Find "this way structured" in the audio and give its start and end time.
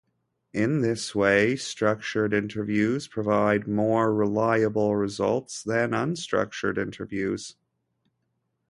0.81-2.33